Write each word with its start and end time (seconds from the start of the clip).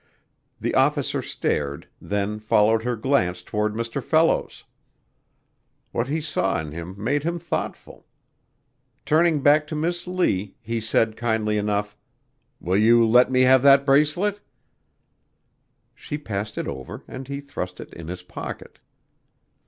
The 0.59 0.73
officer 0.73 1.21
stared, 1.21 1.87
then 2.01 2.39
followed 2.39 2.81
her 2.81 2.95
glance 2.95 3.43
toward 3.43 3.75
Mr. 3.75 4.01
Fellows. 4.01 4.63
What 5.91 6.07
he 6.07 6.19
saw 6.21 6.59
in 6.59 6.71
him 6.71 6.95
made 6.97 7.21
him 7.21 7.37
thoughtful. 7.37 8.07
Turning 9.05 9.41
back 9.43 9.67
to 9.67 9.75
Miss 9.75 10.07
Lee, 10.07 10.55
he 10.59 10.81
said 10.81 11.15
kindly 11.15 11.55
enough, 11.55 11.95
"Will 12.59 12.77
you 12.77 13.05
let 13.05 13.29
me 13.29 13.41
have 13.43 13.61
that 13.61 13.85
bracelet?" 13.85 14.39
She 15.93 16.17
passed 16.17 16.57
it 16.57 16.67
over 16.67 17.03
and 17.07 17.27
he 17.27 17.39
thrust 17.39 17.79
it 17.79 17.93
in 17.93 18.07
his 18.07 18.23
pocket. 18.23 18.79